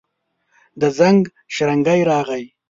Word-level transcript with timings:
د 0.79 0.81
زنګ 0.97 1.21
شرنګی 1.53 2.01
راغلي 2.11 2.45